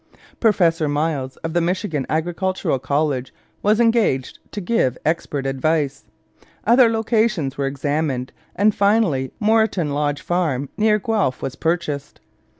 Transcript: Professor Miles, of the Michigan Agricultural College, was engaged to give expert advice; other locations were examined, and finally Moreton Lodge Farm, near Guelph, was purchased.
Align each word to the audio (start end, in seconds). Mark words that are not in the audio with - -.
Professor 0.39 0.87
Miles, 0.89 1.37
of 1.43 1.53
the 1.53 1.61
Michigan 1.61 2.07
Agricultural 2.09 2.79
College, 2.79 3.31
was 3.61 3.79
engaged 3.79 4.39
to 4.51 4.59
give 4.59 4.97
expert 5.05 5.45
advice; 5.45 6.05
other 6.65 6.89
locations 6.89 7.55
were 7.55 7.67
examined, 7.67 8.31
and 8.55 8.73
finally 8.73 9.31
Moreton 9.39 9.91
Lodge 9.91 10.21
Farm, 10.23 10.69
near 10.75 10.97
Guelph, 10.97 11.43
was 11.43 11.55
purchased. 11.55 12.19